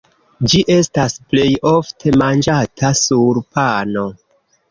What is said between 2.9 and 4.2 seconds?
sur pano.